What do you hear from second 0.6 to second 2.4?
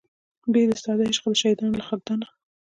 د ستا د عشق د شهیدانو له خاکدانه